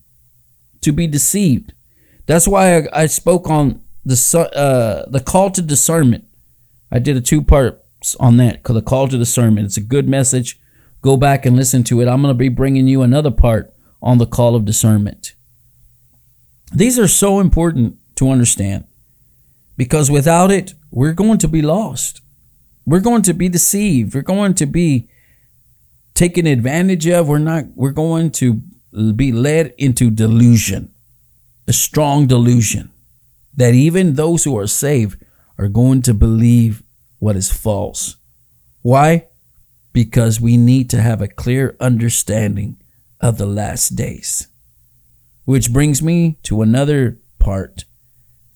to 0.82 0.92
be 0.92 1.08
deceived. 1.08 1.74
That's 2.26 2.48
why 2.48 2.78
i, 2.78 2.88
I 2.94 3.06
spoke 3.06 3.50
on 3.50 3.82
the 4.06 4.16
uh, 4.54 5.10
the 5.10 5.22
call 5.22 5.52
to 5.52 5.62
discernment. 5.62 6.26
I 6.92 7.00
did 7.00 7.16
a 7.16 7.22
two 7.22 7.42
parts 7.42 8.16
on 8.20 8.38
that 8.38 8.64
the 8.64 8.82
call 8.82 9.08
to 9.08 9.18
discernment 9.18 9.68
it's 9.68 9.78
a 9.78 9.82
good 9.82 10.08
message. 10.08 10.60
Go 11.02 11.16
back 11.16 11.46
and 11.46 11.56
listen 11.56 11.86
to 11.86 12.02
it. 12.02 12.10
I'm 12.10 12.22
going 12.22 12.34
to 12.34 12.38
be 12.38 12.50
bringing 12.50 12.88
you 12.88 13.04
another 13.04 13.32
part 13.32 13.74
on 14.02 14.18
the 14.18 14.26
call 14.26 14.54
of 14.54 14.66
discernment. 14.66 15.34
These 16.74 17.00
are 17.00 17.08
so 17.08 17.40
important 17.40 17.98
to 18.16 18.30
understand 18.30 18.84
because 19.78 20.12
without 20.12 20.52
it 20.52 20.74
we're 20.92 21.14
going 21.14 21.38
to 21.38 21.48
be 21.48 21.62
lost. 21.62 22.22
We're 22.86 23.00
going 23.00 23.22
to 23.24 23.34
be 23.34 23.48
deceived. 23.48 24.14
We're 24.14 24.24
going 24.24 24.56
to 24.56 24.66
be 24.66 25.08
taken 26.20 26.46
advantage 26.46 27.08
of. 27.08 27.30
We're 27.30 27.40
not, 27.40 27.64
we're 27.76 27.92
going 27.92 28.32
to 28.32 28.62
be 29.16 29.32
led 29.32 29.74
into 29.78 30.12
delusion, 30.12 30.94
a 31.66 31.72
strong 31.74 32.28
delusion 32.28 32.92
that 33.56 33.74
even 33.74 34.14
those 34.14 34.44
who 34.44 34.58
are 34.58 34.68
saved 34.68 35.24
are 35.58 35.70
going 35.70 36.02
to 36.02 36.14
believe 36.14 36.84
what 37.20 37.38
is 37.38 37.52
false. 37.52 38.18
Why? 38.82 39.28
Because 39.94 40.42
we 40.42 40.58
need 40.58 40.90
to 40.90 41.02
have 41.02 41.22
a 41.22 41.28
clear 41.28 41.78
understanding 41.80 42.82
of 43.22 43.38
the 43.38 43.46
last 43.46 43.96
days. 43.96 44.48
Which 45.46 45.72
brings 45.72 46.02
me 46.02 46.38
to 46.44 46.62
another 46.62 47.20
part. 47.40 47.86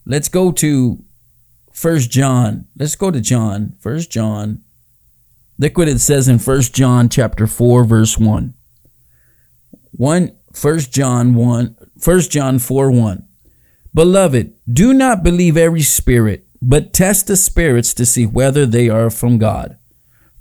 Let's 0.06 0.28
go 0.28 0.52
to 0.52 1.04
First 1.72 2.12
John. 2.12 2.68
Let's 2.78 2.96
go 2.96 3.10
to 3.10 3.22
John. 3.22 3.76
First 3.80 4.12
John. 4.12 4.63
Look 5.58 5.78
what 5.78 5.88
it 5.88 6.00
says 6.00 6.28
in 6.28 6.40
First 6.40 6.74
John 6.74 7.10
chapter 7.10 7.48
4, 7.48 7.84
verse 7.84 8.18
1. 8.18 8.54
1 9.92 10.38
First 10.54 10.92
John 10.92 11.34
1, 11.34 11.76
1 12.04 12.20
John 12.22 12.60
4 12.60 12.92
1. 12.92 13.28
Beloved, 13.94 14.54
do 14.72 14.94
not 14.94 15.24
believe 15.24 15.58
every 15.58 15.82
spirit, 15.82 16.48
but 16.62 16.94
test 16.94 17.28
the 17.28 17.36
spirits 17.36 17.94
to 17.96 18.06
see 18.06 18.26
whether 18.26 18.66
they 18.66 18.90
are 18.90 19.10
from 19.10 19.38
God. 19.38 19.78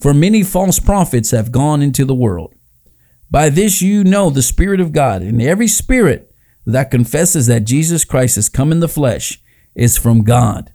For 0.01 0.15
many 0.15 0.43
false 0.43 0.79
prophets 0.79 1.31
have 1.31 1.53
gone 1.53 1.83
into 1.83 2.05
the 2.05 2.15
world. 2.15 2.55
By 3.31 3.49
this 3.49 3.81
you 3.81 4.05
know 4.05 4.31
the 4.31 4.43
Spirit 4.43 4.81
of 4.81 4.93
God, 4.93 5.23
and 5.23 5.41
every 5.41 5.69
spirit 5.69 6.35
that 6.67 6.91
confesses 6.91 7.47
that 7.47 7.65
Jesus 7.65 8.05
Christ 8.05 8.37
has 8.37 8.49
come 8.49 8.73
in 8.73 8.81
the 8.81 8.89
flesh 8.89 9.43
is 9.75 9.97
from 9.97 10.25
God. 10.25 10.73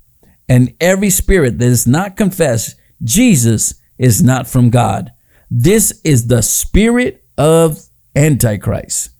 And 0.49 0.73
every 0.79 1.09
spirit 1.09 1.59
that 1.59 1.65
does 1.65 1.85
not 1.85 2.17
confess 2.17 2.75
Jesus 3.03 3.75
is 3.97 4.23
not 4.23 4.47
from 4.47 4.69
God. 4.69 5.11
This 5.49 6.01
is 6.03 6.27
the 6.27 6.41
spirit 6.41 7.23
of 7.37 7.79
Antichrist, 8.15 9.11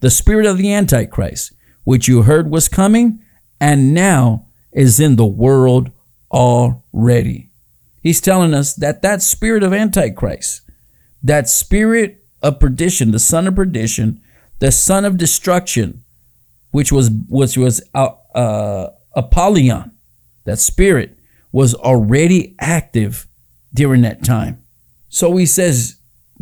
the 0.00 0.10
spirit 0.10 0.46
of 0.46 0.58
the 0.58 0.72
Antichrist, 0.72 1.52
which 1.84 2.08
you 2.08 2.22
heard 2.22 2.50
was 2.50 2.68
coming 2.68 3.22
and 3.60 3.94
now 3.94 4.46
is 4.72 5.00
in 5.00 5.16
the 5.16 5.26
world 5.26 5.90
already. 6.30 7.50
He's 8.02 8.20
telling 8.20 8.54
us 8.54 8.74
that 8.74 9.02
that 9.02 9.22
spirit 9.22 9.62
of 9.62 9.72
Antichrist, 9.72 10.62
that 11.22 11.48
spirit 11.48 12.24
of 12.42 12.60
perdition, 12.60 13.10
the 13.10 13.18
son 13.18 13.46
of 13.46 13.54
perdition, 13.54 14.20
the 14.58 14.72
son 14.72 15.04
of 15.04 15.16
destruction, 15.16 16.02
which 16.70 16.92
was 16.92 17.10
which 17.28 17.56
was 17.56 17.82
uh, 17.94 18.10
uh, 18.34 18.90
Apollyon, 19.14 19.92
that 20.44 20.58
spirit 20.58 21.18
was 21.52 21.74
already 21.74 22.54
active 22.58 23.26
during 23.72 24.02
that 24.02 24.24
time. 24.24 24.62
So 25.08 25.36
he 25.36 25.46
says, 25.46 26.00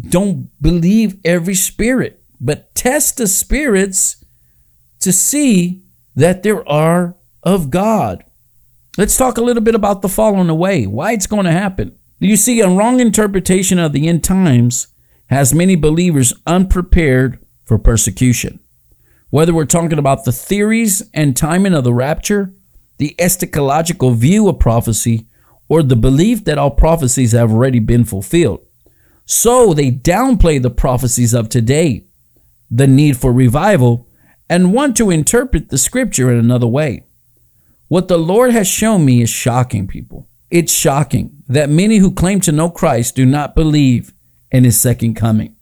don't 0.09 0.51
believe 0.61 1.19
every 1.25 1.55
spirit, 1.55 2.23
but 2.41 2.75
test 2.75 3.19
the 3.19 3.27
spirits 3.27 4.25
to 5.01 5.13
see 5.13 5.83
that 6.17 6.43
there 6.43 6.69
are 6.69 7.17
of 7.43 7.71
God. 7.71 8.25
Let's 8.97 9.17
talk 9.17 9.39
a 9.39 9.43
little 9.43 9.63
bit 9.63 9.75
about 9.75 10.03
the 10.03 10.09
falling 10.09 10.49
away, 10.49 10.87
why 10.87 11.13
it's 11.13 11.27
going 11.27 11.45
to 11.45 11.53
happen. 11.53 11.99
You 12.21 12.37
see, 12.37 12.61
a 12.61 12.69
wrong 12.69 13.01
interpretation 13.01 13.79
of 13.79 13.93
the 13.93 14.09
end 14.09 14.25
times 14.25 14.89
has 15.27 15.53
many 15.53 15.77
believers 15.77 16.33
unprepared 16.47 17.45
for 17.65 17.79
persecution. 17.79 18.61
Whether 19.31 19.53
we're 19.53 19.65
talking 19.65 19.99
about 19.99 20.25
the 20.25 20.33
theories 20.33 21.03
and 21.13 21.37
timing 21.37 21.75
of 21.75 21.85
the 21.85 21.93
rapture, 21.93 22.55
the 22.99 23.17
eschatological 23.19 24.15
view 24.15 24.49
of 24.49 24.61
prophecy, 24.61 25.27
or 25.69 25.83
the 25.83 25.97
belief 25.97 26.45
that 26.45 26.59
all 26.59 26.71
prophecies 26.71 27.33
have 27.33 27.51
already 27.51 27.79
been 27.79 28.05
fulfilled. 28.05 28.65
So 29.25 29.73
they 29.73 29.91
downplay 29.91 30.61
the 30.61 30.71
prophecies 30.71 31.33
of 31.33 31.49
today, 31.49 32.05
the 32.71 32.87
need 32.87 33.17
for 33.17 33.33
revival, 33.33 34.09
and 34.49 34.75
want 34.75 34.97
to 34.99 35.11
interpret 35.11 35.71
the 35.71 35.79
scripture 35.79 36.31
in 36.31 36.39
another 36.39 36.67
way. 36.67 37.05
What 37.89 38.09
the 38.09 38.19
Lord 38.19 38.51
has 38.51 38.69
shown 38.69 39.05
me 39.05 39.23
is 39.23 39.31
shocking, 39.31 39.87
people. 39.87 40.29
It's 40.51 40.73
shocking 40.73 41.43
that 41.49 41.71
many 41.71 41.99
who 41.99 42.13
claim 42.13 42.41
to 42.41 42.53
know 42.53 42.71
Christ 42.71 43.17
do 43.17 43.27
not 43.27 43.55
believe 43.55 44.13
in 44.51 44.65
his 44.65 44.79
second 44.79 45.15
coming. 45.15 45.57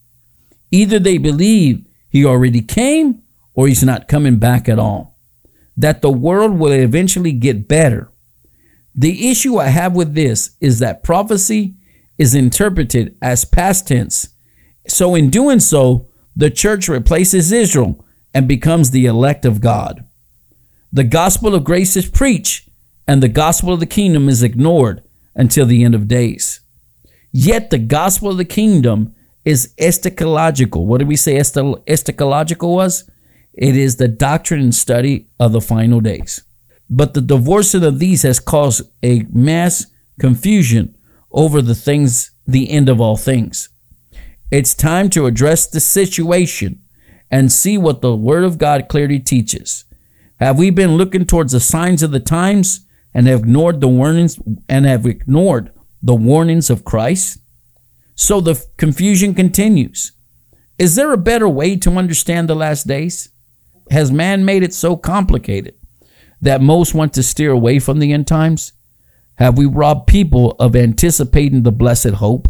Either 0.71 0.99
they 0.99 1.19
believe 1.19 1.87
he 2.09 2.25
already 2.25 2.63
came 2.63 3.23
or 3.55 3.69
he's 3.69 3.83
not 3.83 4.09
coming 4.09 4.37
back 4.37 4.69
at 4.69 4.79
all. 4.79 5.19
That 5.77 6.03
the 6.03 6.11
world 6.11 6.59
will 6.59 6.73
eventually 6.73 7.33
get 7.33 7.69
better 7.69 8.12
the 8.95 9.31
issue 9.31 9.59
I 9.59 9.69
have 9.69 9.95
with 9.95 10.15
this 10.15 10.57
is 10.61 10.79
that 10.79 11.03
prophecy 11.03 11.75
is 12.19 12.35
interpreted 12.35 13.17
as 13.23 13.45
past 13.45 13.89
tense. 13.89 14.29
So, 14.87 15.15
in 15.15 15.31
doing 15.31 15.61
so, 15.61 16.09
the 16.37 16.51
church 16.51 16.89
replaces 16.89 17.53
Israel 17.53 18.05
and 18.35 18.49
becomes 18.49 18.91
the 18.91 19.07
elect 19.07 19.45
of 19.45 19.61
God. 19.61 20.05
The 20.93 21.05
gospel 21.05 21.55
of 21.55 21.65
grace 21.65 21.97
is 21.97 22.09
preached, 22.09 22.69
and 23.07 23.23
the 23.23 23.29
gospel 23.29 23.73
of 23.73 23.81
the 23.81 23.87
kingdom 23.87 24.29
is 24.29 24.43
ignored 24.43 25.03
until 25.35 25.67
the 25.67 25.85
end 25.85 25.95
of 25.95 26.09
days. 26.09 26.61
Yet, 27.33 27.71
the 27.71 27.79
gospel 27.79 28.31
of 28.31 28.37
the 28.37 28.45
kingdom 28.45 29.15
is 29.45 29.75
eschatological. 29.79 30.85
What 30.85 30.99
did 30.99 31.09
we 31.09 31.17
say 31.17 31.37
eschatological 31.37 32.75
was? 32.75 33.11
It 33.55 33.77
is 33.77 33.97
the 33.97 34.09
doctrine 34.09 34.61
and 34.61 34.75
study 34.75 35.29
of 35.41 35.53
the 35.53 35.61
final 35.61 36.01
days. 36.01 36.43
But 36.95 37.15
the 37.15 37.23
divorcing 37.23 37.85
of 37.85 37.99
these 37.99 38.21
has 38.23 38.39
caused 38.39 38.83
a 39.03 39.25
mass 39.33 39.87
confusion 40.21 40.95
over 41.31 41.63
the 41.63 41.75
things, 41.75 42.33
the 42.47 42.71
end 42.71 42.91
of 42.91 43.01
all 43.01 43.17
things. 43.17 43.71
It's 44.51 44.75
time 44.75 45.09
to 45.11 45.25
address 45.25 45.67
the 45.67 45.81
situation 45.81 46.83
and 47.31 47.51
see 47.51 47.79
what 47.79 48.03
the 48.03 48.15
Word 48.15 48.45
of 48.45 48.59
God 48.59 48.89
clearly 48.91 49.19
teaches. 49.19 49.87
Have 50.39 50.59
we 50.59 50.69
been 50.69 50.99
looking 50.99 51.25
towards 51.25 51.53
the 51.53 51.61
signs 51.61 52.03
of 52.03 52.11
the 52.11 52.21
times 52.21 52.85
and 53.15 53.27
have 53.27 53.41
ignored 53.41 53.81
the 53.81 53.89
warnings 53.89 54.39
and 54.69 54.85
have 54.85 55.07
ignored 55.07 55.73
the 56.03 56.15
warnings 56.15 56.69
of 56.69 56.85
Christ? 56.85 57.39
So 58.17 58.43
the 58.43 58.63
confusion 58.77 59.33
continues. 59.33 60.13
Is 60.77 60.95
there 60.97 61.15
a 61.15 61.17
better 61.17 61.49
way 61.49 61.75
to 61.77 61.93
understand 61.93 62.51
the 62.51 62.55
last 62.55 62.87
days? 62.87 63.31
Has 63.91 64.13
man 64.13 64.45
made 64.45 64.63
it 64.63 64.75
so 64.75 64.95
complicated? 64.95 65.77
That 66.43 66.61
most 66.61 66.95
want 66.95 67.15
to 67.15 67.23
steer 67.23 67.53
away 67.53 67.79
from 67.79 67.99
the 67.99 68.13
end 68.13 68.27
times? 68.27 68.73
Have 69.37 69.57
we 69.57 69.65
robbed 69.65 70.07
people 70.07 70.53
of 70.59 70.77
anticipating 70.77 71.63
the 71.63 71.73
blessed 71.73 72.11
hope? 72.11 72.49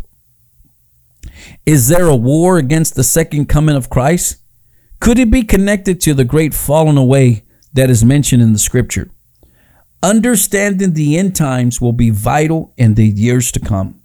Is 1.64 1.88
there 1.88 2.08
a 2.08 2.16
war 2.16 2.58
against 2.58 2.96
the 2.96 3.04
second 3.04 3.46
coming 3.46 3.76
of 3.76 3.90
Christ? 3.90 4.38
Could 4.98 5.18
it 5.18 5.30
be 5.30 5.42
connected 5.42 6.00
to 6.02 6.14
the 6.14 6.24
great 6.24 6.54
falling 6.54 6.96
away 6.96 7.44
that 7.72 7.90
is 7.90 8.04
mentioned 8.04 8.42
in 8.42 8.52
the 8.52 8.58
scripture? 8.58 9.10
Understanding 10.02 10.94
the 10.94 11.16
end 11.16 11.36
times 11.36 11.80
will 11.80 11.92
be 11.92 12.10
vital 12.10 12.74
in 12.76 12.94
the 12.94 13.06
years 13.06 13.52
to 13.52 13.60
come. 13.60 14.00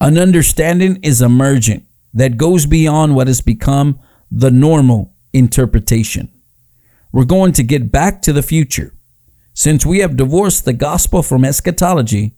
An 0.00 0.16
understanding 0.16 1.00
is 1.02 1.20
emergent 1.20 1.84
that 2.14 2.36
goes 2.36 2.66
beyond 2.66 3.16
what 3.16 3.26
has 3.26 3.40
become 3.40 3.98
the 4.30 4.50
normal 4.50 5.14
interpretation. 5.32 6.30
We're 7.10 7.24
going 7.24 7.52
to 7.52 7.62
get 7.62 7.90
back 7.90 8.22
to 8.22 8.32
the 8.32 8.42
future. 8.42 8.92
Since 9.58 9.84
we 9.84 9.98
have 9.98 10.16
divorced 10.16 10.64
the 10.64 10.72
gospel 10.72 11.20
from 11.20 11.44
eschatology, 11.44 12.36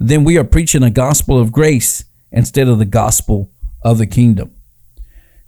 then 0.00 0.24
we 0.24 0.36
are 0.36 0.42
preaching 0.42 0.82
a 0.82 0.90
gospel 0.90 1.38
of 1.38 1.52
grace 1.52 2.06
instead 2.32 2.66
of 2.66 2.80
the 2.80 2.84
gospel 2.84 3.52
of 3.82 3.98
the 3.98 4.06
kingdom. 4.08 4.52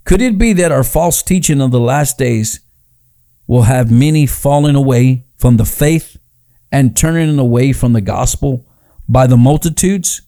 Could 0.04 0.22
it 0.22 0.38
be 0.38 0.52
that 0.52 0.70
our 0.70 0.84
false 0.84 1.24
teaching 1.24 1.60
of 1.60 1.72
the 1.72 1.80
last 1.80 2.18
days 2.18 2.60
will 3.48 3.62
have 3.62 3.90
many 3.90 4.26
falling 4.26 4.76
away 4.76 5.24
from 5.36 5.56
the 5.56 5.64
faith 5.64 6.18
and 6.70 6.96
turning 6.96 7.40
away 7.40 7.72
from 7.72 7.94
the 7.94 8.00
gospel 8.00 8.64
by 9.08 9.26
the 9.26 9.36
multitudes? 9.36 10.22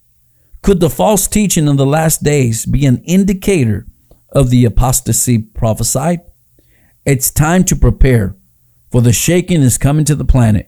Could 0.61 0.81
the 0.81 0.91
false 0.91 1.29
teaching 1.29 1.69
of 1.69 1.77
the 1.77 1.87
last 1.87 2.25
days 2.25 2.67
be 2.67 2.85
an 2.85 3.01
indicator 3.05 3.87
of 4.31 4.51
the 4.51 4.65
apostasy 4.65 5.39
prophesied? 5.39 6.23
It's 7.07 7.31
time 7.31 7.63
to 7.67 7.77
prepare, 7.77 8.35
for 8.91 9.01
the 9.01 9.13
shaking 9.13 9.63
is 9.63 9.79
coming 9.79 10.05
to 10.07 10.17
the 10.17 10.25
planet 10.25 10.67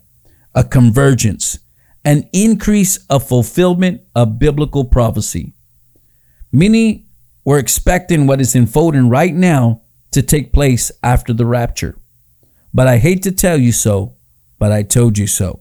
a 0.54 0.64
convergence, 0.64 1.58
an 2.04 2.28
increase 2.32 2.98
of 3.06 3.26
fulfillment 3.26 4.02
of 4.14 4.38
biblical 4.38 4.84
prophecy. 4.84 5.54
Many 6.50 7.06
were 7.44 7.58
expecting 7.58 8.26
what 8.26 8.40
is 8.40 8.54
unfolding 8.54 9.08
right 9.08 9.34
now 9.34 9.82
to 10.10 10.22
take 10.22 10.52
place 10.52 10.92
after 11.02 11.32
the 11.32 11.46
rapture. 11.46 11.96
But 12.74 12.86
I 12.86 12.98
hate 12.98 13.22
to 13.22 13.32
tell 13.32 13.58
you 13.58 13.72
so, 13.72 14.16
but 14.58 14.72
I 14.72 14.82
told 14.82 15.18
you 15.18 15.26
so. 15.26 15.60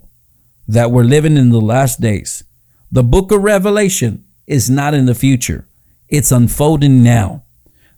That 0.68 0.92
we're 0.92 1.04
living 1.04 1.38
in 1.38 1.50
the 1.50 1.62
last 1.62 2.00
days. 2.00 2.44
The 2.92 3.04
book 3.04 3.32
of 3.32 3.42
Revelation 3.42 4.26
is 4.48 4.70
not 4.70 4.94
in 4.94 5.06
the 5.06 5.16
future, 5.16 5.68
it's 6.10 6.32
unfolding 6.32 7.04
now. 7.04 7.44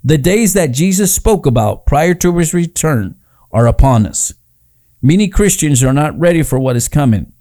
The 0.03 0.17
days 0.17 0.53
that 0.53 0.71
Jesus 0.71 1.13
spoke 1.13 1.45
about 1.45 1.85
prior 1.85 2.13
to 2.15 2.37
his 2.37 2.53
return 2.53 3.15
are 3.51 3.67
upon 3.67 4.05
us. 4.05 4.33
Many 5.05 5.27
Christians 5.27 5.83
are 5.83 5.91
not 5.91 6.17
ready 6.17 6.43
for 6.43 6.57
what 6.57 6.77
is 6.77 6.87
coming. 6.87 7.33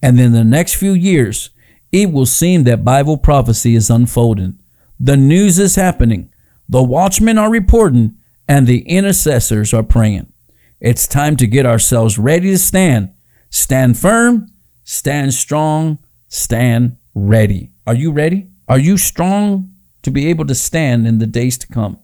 And 0.00 0.18
in 0.18 0.32
the 0.32 0.42
next 0.42 0.74
few 0.76 0.92
years, 0.92 1.50
it 1.92 2.10
will 2.10 2.24
seem 2.24 2.64
that 2.64 2.82
Bible 2.82 3.18
prophecy 3.18 3.74
is 3.74 3.90
unfolding. 3.90 4.58
The 4.98 5.18
news 5.18 5.58
is 5.58 5.76
happening. 5.76 6.32
The 6.66 6.82
watchmen 6.82 7.36
are 7.36 7.50
reporting 7.50 8.16
and 8.48 8.66
the 8.66 8.80
intercessors 8.88 9.74
are 9.74 9.82
praying. 9.82 10.32
It's 10.80 11.06
time 11.06 11.36
to 11.36 11.46
get 11.46 11.66
ourselves 11.66 12.18
ready 12.18 12.52
to 12.52 12.58
stand. 12.58 13.12
Stand 13.50 13.98
firm, 13.98 14.46
stand 14.84 15.34
strong, 15.34 15.98
stand 16.28 16.96
ready. 17.14 17.70
Are 17.86 17.94
you 17.94 18.12
ready? 18.12 18.48
Are 18.66 18.78
you 18.78 18.96
strong 18.96 19.74
to 20.02 20.10
be 20.10 20.28
able 20.28 20.46
to 20.46 20.54
stand 20.54 21.06
in 21.06 21.18
the 21.18 21.26
days 21.26 21.58
to 21.58 21.66
come? 21.66 21.98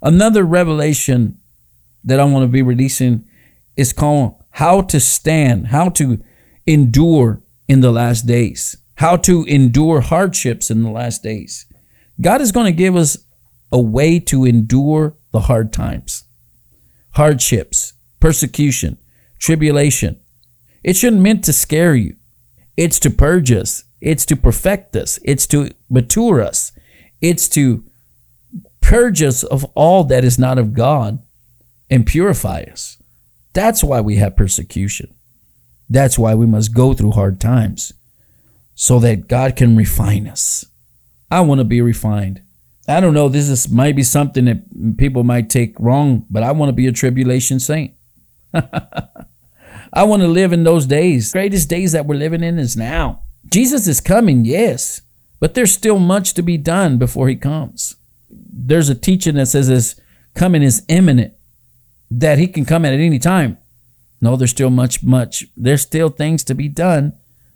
Another 0.00 0.44
revelation 0.44 1.38
that 2.04 2.20
I 2.20 2.24
want 2.24 2.44
to 2.44 2.48
be 2.48 2.62
releasing 2.62 3.26
is 3.76 3.92
called 3.92 4.42
How 4.50 4.82
to 4.82 5.00
Stand, 5.00 5.68
How 5.68 5.88
to 5.90 6.22
Endure 6.66 7.42
in 7.68 7.80
the 7.80 7.92
Last 7.92 8.22
Days, 8.26 8.76
How 8.96 9.16
to 9.18 9.44
Endure 9.44 10.00
Hardships 10.00 10.70
in 10.70 10.82
the 10.82 10.90
Last 10.90 11.22
Days. 11.22 11.66
God 12.20 12.40
is 12.40 12.52
going 12.52 12.66
to 12.66 12.72
give 12.72 12.96
us 12.96 13.18
a 13.72 13.80
way 13.80 14.20
to 14.20 14.44
endure 14.44 15.16
the 15.32 15.40
hard 15.40 15.72
times, 15.72 16.24
hardships, 17.10 17.94
persecution, 18.20 18.98
tribulation. 19.38 20.20
It 20.82 20.96
shouldn't 20.96 21.22
meant 21.22 21.44
to 21.44 21.52
scare 21.52 21.94
you. 21.94 22.16
It's 22.76 23.00
to 23.00 23.10
purge 23.10 23.50
us. 23.50 23.84
It's 24.00 24.24
to 24.26 24.36
perfect 24.36 24.94
us. 24.94 25.18
It's 25.24 25.46
to 25.48 25.70
mature 25.90 26.40
us. 26.40 26.72
It's 27.20 27.48
to 27.50 27.84
purge 28.80 29.22
us 29.22 29.42
of 29.42 29.64
all 29.74 30.04
that 30.04 30.24
is 30.24 30.38
not 30.38 30.58
of 30.58 30.72
God 30.72 31.22
and 31.90 32.06
purify 32.06 32.64
us. 32.70 32.98
That's 33.54 33.82
why 33.82 34.00
we 34.00 34.16
have 34.16 34.36
persecution. 34.36 35.14
That's 35.88 36.18
why 36.18 36.34
we 36.34 36.46
must 36.46 36.74
go 36.74 36.92
through 36.92 37.12
hard 37.12 37.40
times 37.40 37.94
so 38.74 38.98
that 38.98 39.28
God 39.28 39.56
can 39.56 39.76
refine 39.76 40.26
us. 40.26 40.66
I 41.30 41.40
want 41.40 41.60
to 41.60 41.64
be 41.64 41.80
refined. 41.80 42.42
I 42.86 43.00
don't 43.00 43.14
know, 43.14 43.28
this 43.28 43.48
is 43.48 43.70
might 43.70 43.96
be 43.96 44.02
something 44.02 44.44
that 44.44 44.96
people 44.98 45.24
might 45.24 45.48
take 45.48 45.74
wrong, 45.78 46.26
but 46.28 46.42
I 46.42 46.52
want 46.52 46.68
to 46.68 46.74
be 46.74 46.86
a 46.86 46.92
tribulation 46.92 47.58
saint. 47.58 47.94
I 48.52 50.02
want 50.02 50.22
to 50.22 50.28
live 50.28 50.52
in 50.52 50.64
those 50.64 50.86
days. 50.86 51.32
Greatest 51.32 51.70
days 51.70 51.92
that 51.92 52.04
we're 52.04 52.16
living 52.16 52.42
in 52.42 52.58
is 52.58 52.76
now. 52.76 53.22
Jesus 53.50 53.86
is 53.86 54.00
coming, 54.00 54.44
yes, 54.44 55.00
but 55.40 55.54
there's 55.54 55.72
still 55.72 55.98
much 55.98 56.34
to 56.34 56.42
be 56.42 56.58
done 56.58 56.98
before 56.98 57.28
he 57.28 57.36
comes. 57.36 57.96
There's 58.28 58.88
a 58.88 58.94
teaching 58.94 59.36
that 59.36 59.46
says 59.46 59.68
his 59.68 60.00
coming 60.34 60.62
is 60.62 60.84
imminent, 60.88 61.34
that 62.20 62.38
he 62.38 62.46
can 62.46 62.64
come 62.64 62.84
at 62.84 62.92
any 62.92 63.18
time. 63.18 63.58
No, 64.20 64.36
there's 64.36 64.50
still 64.50 64.70
much, 64.70 65.02
much, 65.02 65.44
there's 65.56 65.82
still 65.82 66.08
things 66.08 66.44
to 66.44 66.54
be 66.54 66.68
done 66.68 67.14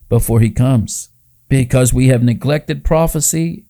before 0.08 0.40
he 0.40 0.50
comes 0.50 1.10
because 1.48 1.94
we 1.94 2.08
have 2.08 2.22
neglected 2.22 2.84
prophecy 2.84 3.64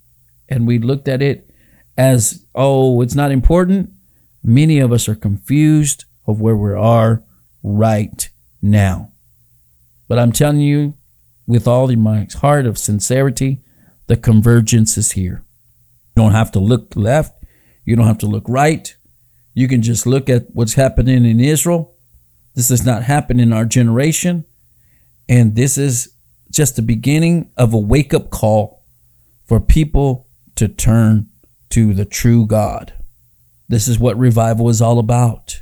and 0.49 0.66
we 0.66 0.78
looked 0.78 1.09
at 1.09 1.23
it 1.23 1.50
as, 1.97 2.47
oh, 2.54 3.00
it's 3.02 3.14
not 3.14 3.30
important. 3.30 3.90
Many 4.42 4.78
of 4.78 4.92
us 4.92 5.09
are 5.09 5.14
confused 5.14 6.04
of 6.26 6.40
where 6.40 6.57
we 6.57 6.73
are 6.73 7.23
right 7.62 8.28
now. 8.62 9.12
But 10.09 10.18
I'm 10.18 10.33
telling 10.33 10.61
you, 10.61 10.95
with 11.47 11.68
all 11.68 11.88
my 11.97 12.26
heart 12.40 12.66
of 12.66 12.78
sincerity, 12.78 13.62
the 14.07 14.16
convergence 14.16 14.97
is 14.97 15.12
here. 15.12 15.45
You 16.16 16.23
don't 16.23 16.33
have 16.33 16.52
to 16.52 16.59
look 16.59 16.95
left. 16.97 17.45
You 17.85 17.97
don't 17.97 18.07
have 18.07 18.18
to 18.18 18.26
look 18.26 18.45
right. 18.49 18.97
You 19.59 19.67
can 19.67 19.83
just 19.83 20.07
look 20.07 20.31
at 20.31 20.55
what's 20.55 20.75
happening 20.75 21.25
in 21.25 21.41
Israel. 21.41 21.97
This 22.55 22.71
is 22.71 22.87
not 22.87 23.03
happening 23.03 23.43
in 23.43 23.53
our 23.53 23.65
generation. 23.65 24.45
And 25.29 25.57
this 25.57 25.77
is 25.77 26.15
just 26.49 26.77
the 26.77 26.83
beginning 26.83 27.50
of 27.57 27.75
a 27.75 27.79
wake 27.79 28.15
up 28.15 28.31
call 28.31 28.85
for 29.47 29.59
people 29.59 30.29
to 30.55 30.69
turn 30.69 31.31
to 31.71 31.93
the 31.93 32.05
true 32.05 32.47
God. 32.47 32.93
This 33.67 33.88
is 33.88 33.99
what 33.99 34.17
revival 34.17 34.69
is 34.69 34.81
all 34.81 35.00
about. 35.00 35.61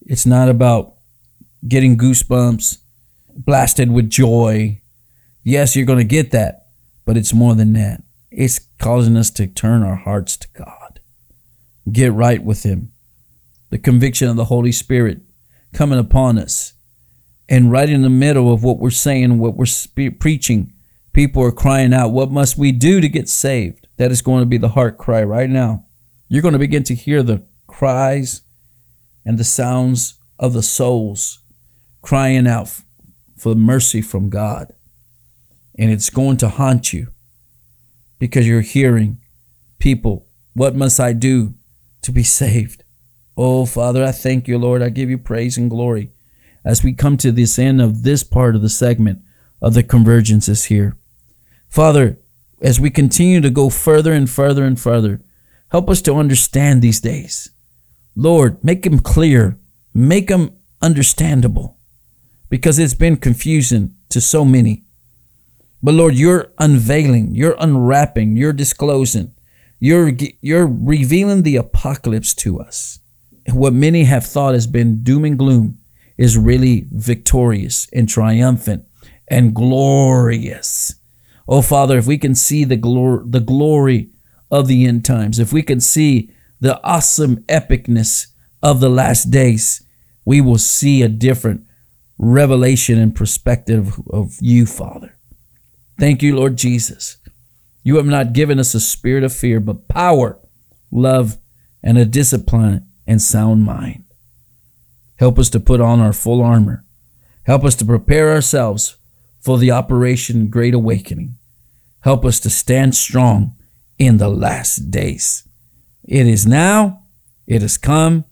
It's 0.00 0.26
not 0.26 0.48
about 0.48 0.94
getting 1.68 1.96
goosebumps, 1.96 2.78
blasted 3.28 3.92
with 3.92 4.10
joy. 4.10 4.82
Yes, 5.44 5.76
you're 5.76 5.86
going 5.86 6.00
to 6.00 6.04
get 6.04 6.32
that, 6.32 6.66
but 7.04 7.16
it's 7.16 7.32
more 7.32 7.54
than 7.54 7.74
that. 7.74 8.02
It's 8.32 8.58
causing 8.80 9.16
us 9.16 9.30
to 9.30 9.46
turn 9.46 9.84
our 9.84 9.94
hearts 9.94 10.36
to 10.38 10.48
God, 10.52 10.98
get 11.92 12.12
right 12.12 12.42
with 12.42 12.64
Him. 12.64 12.90
The 13.74 13.80
conviction 13.80 14.28
of 14.28 14.36
the 14.36 14.44
Holy 14.44 14.70
Spirit 14.70 15.22
coming 15.72 15.98
upon 15.98 16.38
us. 16.38 16.74
And 17.48 17.72
right 17.72 17.88
in 17.88 18.02
the 18.02 18.08
middle 18.08 18.52
of 18.52 18.62
what 18.62 18.78
we're 18.78 18.90
saying, 18.90 19.40
what 19.40 19.56
we're 19.56 19.66
spe- 19.66 20.16
preaching, 20.20 20.72
people 21.12 21.42
are 21.42 21.50
crying 21.50 21.92
out, 21.92 22.12
What 22.12 22.30
must 22.30 22.56
we 22.56 22.70
do 22.70 23.00
to 23.00 23.08
get 23.08 23.28
saved? 23.28 23.88
That 23.96 24.12
is 24.12 24.22
going 24.22 24.42
to 24.42 24.46
be 24.46 24.58
the 24.58 24.68
heart 24.68 24.96
cry 24.96 25.24
right 25.24 25.50
now. 25.50 25.86
You're 26.28 26.40
going 26.40 26.52
to 26.52 26.58
begin 26.60 26.84
to 26.84 26.94
hear 26.94 27.24
the 27.24 27.42
cries 27.66 28.42
and 29.24 29.38
the 29.38 29.42
sounds 29.42 30.20
of 30.38 30.52
the 30.52 30.62
souls 30.62 31.40
crying 32.00 32.46
out 32.46 32.80
for 33.36 33.56
mercy 33.56 34.00
from 34.00 34.30
God. 34.30 34.72
And 35.76 35.90
it's 35.90 36.10
going 36.10 36.36
to 36.36 36.48
haunt 36.48 36.92
you 36.92 37.08
because 38.20 38.46
you're 38.46 38.60
hearing 38.60 39.20
people, 39.80 40.28
What 40.52 40.76
must 40.76 41.00
I 41.00 41.12
do 41.12 41.54
to 42.02 42.12
be 42.12 42.22
saved? 42.22 42.83
Oh, 43.36 43.66
Father, 43.66 44.04
I 44.04 44.12
thank 44.12 44.46
you, 44.46 44.58
Lord. 44.58 44.82
I 44.82 44.90
give 44.90 45.10
you 45.10 45.18
praise 45.18 45.56
and 45.56 45.68
glory 45.68 46.10
as 46.64 46.82
we 46.82 46.92
come 46.92 47.16
to 47.18 47.32
this 47.32 47.58
end 47.58 47.80
of 47.80 48.02
this 48.02 48.24
part 48.24 48.54
of 48.54 48.62
the 48.62 48.68
segment 48.68 49.20
of 49.60 49.74
the 49.74 49.82
convergence 49.82 50.48
is 50.48 50.64
here. 50.64 50.96
Father, 51.68 52.18
as 52.62 52.80
we 52.80 52.90
continue 52.90 53.40
to 53.40 53.50
go 53.50 53.68
further 53.68 54.12
and 54.12 54.30
further 54.30 54.64
and 54.64 54.80
further, 54.80 55.20
help 55.70 55.90
us 55.90 56.00
to 56.02 56.14
understand 56.14 56.80
these 56.80 57.00
days. 57.00 57.50
Lord, 58.16 58.62
make 58.62 58.82
them 58.82 59.00
clear, 59.00 59.58
make 59.92 60.28
them 60.28 60.56
understandable 60.80 61.78
because 62.48 62.78
it's 62.78 62.94
been 62.94 63.16
confusing 63.16 63.96
to 64.10 64.20
so 64.20 64.44
many. 64.44 64.84
But 65.82 65.94
Lord, 65.94 66.14
you're 66.14 66.52
unveiling, 66.58 67.34
you're 67.34 67.56
unwrapping, 67.58 68.36
you're 68.36 68.52
disclosing, 68.52 69.34
you're, 69.80 70.12
you're 70.40 70.66
revealing 70.66 71.42
the 71.42 71.56
apocalypse 71.56 72.32
to 72.36 72.60
us. 72.60 73.00
What 73.52 73.72
many 73.72 74.04
have 74.04 74.24
thought 74.24 74.54
has 74.54 74.66
been 74.66 75.02
doom 75.02 75.24
and 75.24 75.38
gloom 75.38 75.78
is 76.16 76.38
really 76.38 76.86
victorious 76.90 77.88
and 77.92 78.08
triumphant 78.08 78.86
and 79.28 79.54
glorious. 79.54 80.94
Oh 81.46 81.62
Father, 81.62 81.98
if 81.98 82.06
we 82.06 82.18
can 82.18 82.34
see 82.34 82.64
the 82.64 82.76
glory, 82.76 83.24
the 83.26 83.40
glory 83.40 84.10
of 84.50 84.68
the 84.68 84.86
end 84.86 85.04
times, 85.04 85.38
if 85.38 85.52
we 85.52 85.62
can 85.62 85.80
see 85.80 86.30
the 86.60 86.82
awesome 86.82 87.38
epicness 87.44 88.28
of 88.62 88.80
the 88.80 88.88
last 88.88 89.30
days, 89.30 89.86
we 90.24 90.40
will 90.40 90.58
see 90.58 91.02
a 91.02 91.08
different 91.08 91.66
revelation 92.16 92.98
and 92.98 93.14
perspective 93.14 94.00
of 94.10 94.36
you, 94.40 94.64
Father. 94.64 95.16
Thank 95.98 96.22
you, 96.22 96.36
Lord 96.36 96.56
Jesus. 96.56 97.18
You 97.82 97.96
have 97.96 98.06
not 98.06 98.32
given 98.32 98.58
us 98.58 98.74
a 98.74 98.80
spirit 98.80 99.24
of 99.24 99.34
fear, 99.34 99.60
but 99.60 99.88
power, 99.88 100.38
love, 100.90 101.38
and 101.82 101.98
a 101.98 102.06
discipline 102.06 102.86
and 103.06 103.20
sound 103.20 103.64
mind. 103.64 104.04
Help 105.16 105.38
us 105.38 105.50
to 105.50 105.60
put 105.60 105.80
on 105.80 106.00
our 106.00 106.12
full 106.12 106.42
armor. 106.42 106.84
Help 107.44 107.64
us 107.64 107.74
to 107.76 107.84
prepare 107.84 108.32
ourselves 108.32 108.96
for 109.40 109.58
the 109.58 109.70
Operation 109.70 110.48
Great 110.48 110.74
Awakening. 110.74 111.36
Help 112.00 112.24
us 112.24 112.40
to 112.40 112.50
stand 112.50 112.94
strong 112.94 113.56
in 113.98 114.18
the 114.18 114.28
last 114.28 114.90
days. 114.90 115.46
It 116.02 116.26
is 116.26 116.46
now, 116.46 117.04
it 117.46 117.62
has 117.62 117.78
come. 117.78 118.24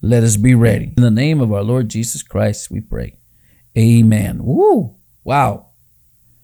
Let 0.00 0.22
us 0.22 0.36
be 0.36 0.54
ready. 0.54 0.92
In 0.96 1.02
the 1.02 1.10
name 1.10 1.40
of 1.40 1.52
our 1.52 1.62
Lord 1.62 1.88
Jesus 1.88 2.22
Christ, 2.22 2.70
we 2.70 2.80
pray. 2.80 3.18
Amen. 3.76 4.44
Woo! 4.44 4.96
Wow. 5.24 5.68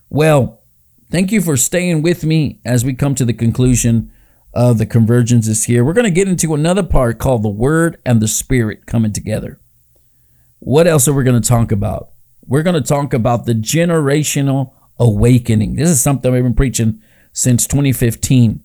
Well, 0.08 0.62
thank 1.10 1.32
you 1.32 1.40
for 1.40 1.56
staying 1.56 2.02
with 2.02 2.24
me 2.24 2.60
as 2.64 2.84
we 2.84 2.94
come 2.94 3.14
to 3.14 3.24
the 3.24 3.32
conclusion 3.32 4.12
of 4.54 4.78
the 4.78 4.86
convergence 4.86 5.46
is 5.48 5.64
here. 5.64 5.84
We're 5.84 5.92
going 5.92 6.04
to 6.04 6.10
get 6.10 6.28
into 6.28 6.54
another 6.54 6.82
part 6.82 7.18
called 7.18 7.42
the 7.42 7.48
Word 7.48 8.00
and 8.06 8.20
the 8.20 8.28
Spirit 8.28 8.86
coming 8.86 9.12
together. 9.12 9.60
What 10.60 10.86
else 10.86 11.06
are 11.06 11.12
we 11.12 11.24
going 11.24 11.40
to 11.40 11.48
talk 11.48 11.70
about? 11.72 12.14
we're 12.46 12.62
going 12.62 12.80
to 12.80 12.86
talk 12.86 13.12
about 13.14 13.46
the 13.46 13.54
generational 13.54 14.74
awakening. 14.98 15.76
This 15.76 15.88
is 15.88 16.00
something 16.00 16.32
we've 16.32 16.42
been 16.42 16.54
preaching 16.54 17.00
since 17.32 17.66
2015. 17.66 18.62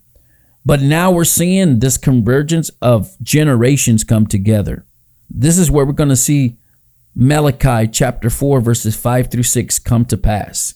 But 0.66 0.82
now 0.82 1.12
we're 1.12 1.24
seeing 1.24 1.80
this 1.80 1.98
convergence 1.98 2.70
of 2.82 3.16
generations 3.22 4.04
come 4.04 4.28
together. 4.28 4.86
This 5.30 5.58
is 5.58 5.72
where 5.72 5.86
we're 5.86 5.94
going 5.94 6.10
to 6.10 6.16
see 6.16 6.58
Malachi 7.16 7.88
chapter 7.88 8.30
4, 8.30 8.62
verses 8.62 8.96
5 8.96 9.32
through 9.32 9.44
6 9.44 9.80
come 9.80 10.06
to 10.06 10.18
pass, 10.18 10.76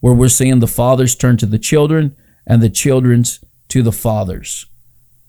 where 0.00 0.14
we're 0.14 0.28
seeing 0.28 0.60
the 0.60 0.66
fathers 0.66 1.14
turn 1.14 1.36
to 1.38 1.46
the 1.46 1.58
children 1.58 2.16
and 2.46 2.62
the 2.62 2.70
children's 2.70 3.40
to 3.68 3.82
the 3.82 3.92
fathers. 3.92 4.66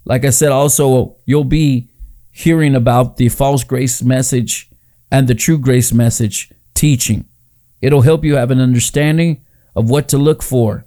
Like 0.05 0.25
I 0.25 0.29
said, 0.29 0.51
also, 0.51 1.17
you'll 1.25 1.43
be 1.43 1.89
hearing 2.31 2.75
about 2.75 3.17
the 3.17 3.29
false 3.29 3.63
grace 3.63 4.01
message 4.03 4.69
and 5.11 5.27
the 5.27 5.35
true 5.35 5.57
grace 5.57 5.91
message 5.91 6.51
teaching. 6.73 7.25
It'll 7.81 8.01
help 8.01 8.23
you 8.23 8.35
have 8.35 8.51
an 8.51 8.59
understanding 8.59 9.43
of 9.75 9.89
what 9.89 10.07
to 10.09 10.17
look 10.17 10.41
for 10.41 10.85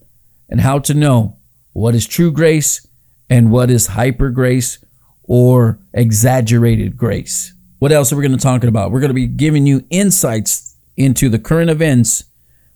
and 0.49 0.61
how 0.61 0.79
to 0.81 0.95
know 0.95 1.39
what 1.73 1.95
is 1.95 2.07
true 2.07 2.33
grace 2.33 2.87
and 3.29 3.51
what 3.51 3.71
is 3.71 3.89
hyper 3.89 4.31
grace 4.31 4.85
or 5.23 5.79
exaggerated 5.95 6.97
grace. 6.97 7.55
What 7.79 7.93
else 7.93 8.13
are 8.13 8.17
we 8.17 8.27
going 8.27 8.37
to 8.37 8.43
talk 8.43 8.65
about? 8.65 8.91
We're 8.91 9.01
going 9.01 9.11
to 9.11 9.15
be 9.15 9.27
giving 9.27 9.67
you 9.67 9.85
insights 9.91 10.77
into 10.97 11.29
the 11.29 11.39
current 11.39 11.71
events 11.71 12.25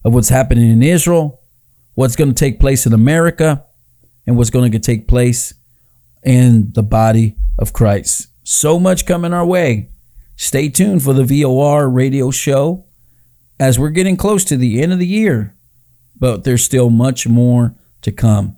of 0.04 0.14
what's 0.14 0.28
happening 0.28 0.70
in 0.70 0.82
Israel, 0.82 1.42
what's 1.94 2.16
going 2.16 2.28
to 2.28 2.34
take 2.34 2.60
place 2.60 2.86
in 2.86 2.92
America, 2.92 3.64
and 4.26 4.36
what's 4.36 4.50
going 4.50 4.72
to 4.72 4.78
take 4.78 5.08
place 5.08 5.54
in 6.22 6.72
the 6.72 6.82
body 6.82 7.36
of 7.58 7.72
Christ. 7.72 8.28
So 8.42 8.78
much 8.78 9.06
coming 9.06 9.32
our 9.32 9.46
way. 9.46 9.90
Stay 10.36 10.68
tuned 10.68 11.02
for 11.02 11.12
the 11.12 11.24
VOR 11.24 11.88
radio 11.88 12.30
show 12.30 12.84
as 13.60 13.78
we're 13.78 13.90
getting 13.90 14.16
close 14.16 14.44
to 14.46 14.56
the 14.56 14.82
end 14.82 14.92
of 14.92 14.98
the 14.98 15.06
year, 15.06 15.54
but 16.18 16.44
there's 16.44 16.64
still 16.64 16.90
much 16.90 17.26
more 17.26 17.74
to 18.02 18.10
come. 18.10 18.56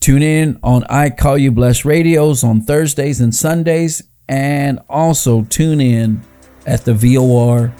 Tune 0.00 0.22
in 0.22 0.58
on 0.62 0.84
I 0.88 1.10
Call 1.10 1.38
You 1.38 1.52
Blessed 1.52 1.84
radios 1.84 2.44
on 2.44 2.60
Thursdays 2.60 3.20
and 3.20 3.34
Sundays, 3.34 4.02
and 4.28 4.80
also 4.88 5.44
tune 5.44 5.80
in 5.80 6.20
at 6.66 6.84
the 6.84 6.94
VOR.net. 6.94 7.72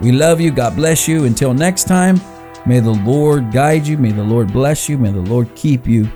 We 0.00 0.12
love 0.12 0.40
you. 0.40 0.50
God 0.50 0.76
bless 0.76 1.08
you. 1.08 1.24
Until 1.24 1.54
next 1.54 1.84
time, 1.84 2.20
may 2.68 2.80
the 2.80 2.90
Lord 2.90 3.50
guide 3.50 3.86
you. 3.86 3.96
May 3.98 4.12
the 4.12 4.22
Lord 4.22 4.52
bless 4.52 4.88
you. 4.88 4.98
May 4.98 5.10
the 5.10 5.20
Lord 5.20 5.52
keep 5.56 5.86
you. 5.86 6.08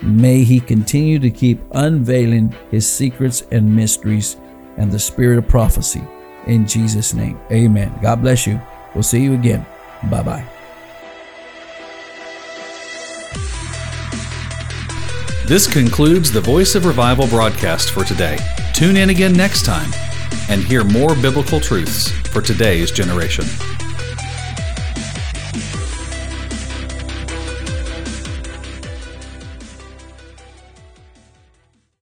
May 0.00 0.44
He 0.44 0.60
continue 0.60 1.18
to 1.18 1.30
keep 1.30 1.60
unveiling 1.72 2.54
His 2.70 2.88
secrets 2.88 3.42
and 3.50 3.74
mysteries 3.74 4.36
and 4.76 4.90
the 4.90 4.98
spirit 4.98 5.38
of 5.38 5.48
prophecy. 5.48 6.02
In 6.46 6.66
Jesus' 6.66 7.12
name, 7.12 7.38
amen. 7.50 7.92
God 8.00 8.22
bless 8.22 8.46
you. 8.46 8.60
We'll 8.94 9.02
see 9.02 9.22
you 9.22 9.34
again. 9.34 9.66
Bye 10.10 10.22
bye. 10.22 10.48
This 15.46 15.72
concludes 15.72 16.32
the 16.32 16.40
Voice 16.40 16.74
of 16.74 16.86
Revival 16.86 17.28
broadcast 17.28 17.90
for 17.90 18.04
today. 18.04 18.36
Tune 18.74 18.96
in 18.96 19.10
again 19.10 19.32
next 19.32 19.64
time 19.64 19.90
and 20.48 20.60
hear 20.60 20.84
more 20.84 21.14
biblical 21.14 21.60
truths 21.60 22.10
for 22.28 22.42
today's 22.42 22.90
generation. 22.90 23.44